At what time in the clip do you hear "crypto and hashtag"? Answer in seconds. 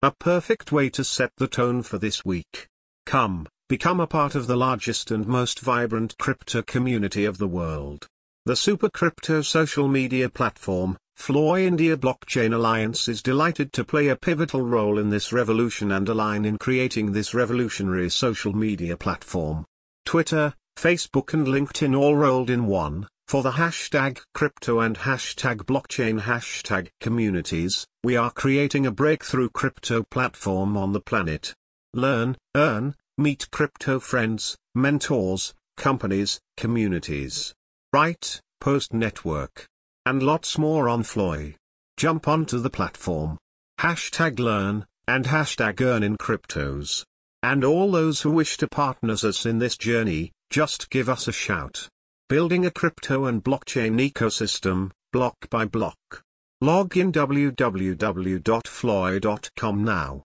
24.34-25.58